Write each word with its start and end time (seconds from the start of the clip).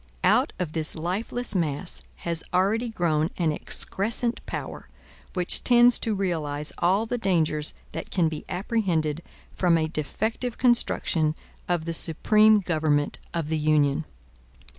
Out 0.23 0.51
of 0.57 0.71
this 0.73 0.95
lifeless 0.95 1.53
mass 1.53 2.01
has 2.25 2.43
already 2.51 2.89
grown 2.89 3.29
an 3.37 3.51
excrescent 3.51 4.43
power, 4.47 4.89
which 5.35 5.63
tends 5.63 5.99
to 5.99 6.15
realize 6.15 6.73
all 6.79 7.05
the 7.05 7.19
dangers 7.19 7.75
that 7.91 8.09
can 8.09 8.27
be 8.27 8.43
apprehended 8.49 9.21
from 9.55 9.77
a 9.77 9.87
defective 9.87 10.57
construction 10.57 11.35
of 11.69 11.85
the 11.85 11.93
supreme 11.93 12.61
government 12.61 13.19
of 13.31 13.47
the 13.47 13.59
Union. 13.59 14.05